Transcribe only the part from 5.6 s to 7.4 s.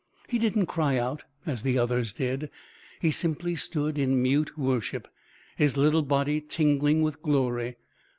little body tingling with